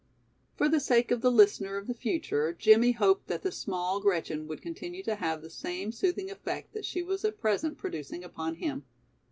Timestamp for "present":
7.39-7.77